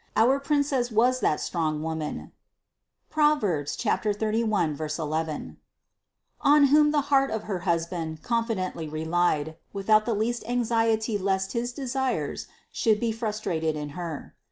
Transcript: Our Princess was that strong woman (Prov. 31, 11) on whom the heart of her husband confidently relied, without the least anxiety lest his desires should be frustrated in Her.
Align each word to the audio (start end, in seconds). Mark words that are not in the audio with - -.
Our 0.15 0.39
Princess 0.39 0.89
was 0.91 1.19
that 1.19 1.39
strong 1.39 1.83
woman 1.83 2.31
(Prov. 3.11 3.41
31, 3.69 4.77
11) 4.97 5.57
on 6.41 6.63
whom 6.63 6.89
the 6.91 7.01
heart 7.01 7.29
of 7.29 7.43
her 7.43 7.59
husband 7.59 8.23
confidently 8.23 8.87
relied, 8.89 9.57
without 9.73 10.07
the 10.07 10.15
least 10.15 10.43
anxiety 10.49 11.19
lest 11.19 11.53
his 11.53 11.71
desires 11.71 12.47
should 12.71 12.99
be 12.99 13.11
frustrated 13.11 13.75
in 13.75 13.89
Her. 13.89 14.33